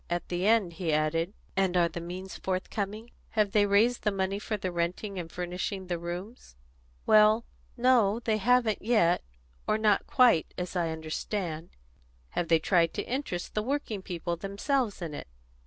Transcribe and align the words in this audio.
At 0.09 0.29
the 0.29 0.47
end 0.47 0.73
he 0.73 0.91
asked: 0.91 1.29
"And 1.55 1.77
are 1.77 1.87
the 1.87 2.01
means 2.01 2.35
forthcoming? 2.35 3.11
Have 3.37 3.51
they 3.51 3.67
raised 3.67 4.01
the 4.01 4.11
money 4.11 4.39
for 4.39 4.57
renting 4.57 5.19
and 5.19 5.31
furnishing 5.31 5.85
the 5.85 5.99
rooms?" 5.99 6.55
"Well, 7.05 7.45
no, 7.77 8.19
they 8.19 8.37
haven't 8.37 8.81
yet, 8.81 9.21
or 9.67 9.77
not 9.77 10.07
quite, 10.07 10.55
as 10.57 10.75
I 10.75 10.89
understand." 10.89 11.69
"Have 12.29 12.47
they 12.47 12.57
tried 12.57 12.95
to 12.95 13.03
interest 13.03 13.53
the 13.53 13.61
working 13.61 14.01
people 14.01 14.35
themselves 14.35 15.03
in 15.03 15.13
it? 15.13 15.27